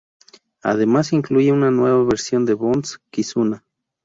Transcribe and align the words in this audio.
Además 0.63 1.13
incluye 1.13 1.51
una 1.51 1.69
nueva 1.69 2.03
versión 2.03 2.43
de 2.45 2.55
Bonds 2.55 2.97
~Kizuna~. 3.11 3.63